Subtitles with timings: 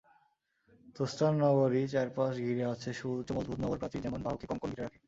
[0.95, 4.99] তুসতার নগরী চারপাশ ঘিরে আছে সুউচ্চ মজবুত নগর প্রাচীর যেমন বাহুকে কংকন ঘিরে রাখে।